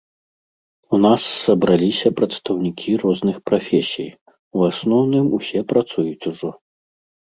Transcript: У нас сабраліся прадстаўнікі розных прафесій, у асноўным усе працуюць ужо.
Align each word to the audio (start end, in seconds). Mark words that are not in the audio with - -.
У 0.97 0.99
нас 1.05 1.21
сабраліся 1.45 2.07
прадстаўнікі 2.21 2.91
розных 3.05 3.35
прафесій, 3.53 4.09
у 4.59 4.69
асноўным 4.73 5.25
усе 5.41 5.59
працуюць 5.73 6.23
ужо. 6.35 6.49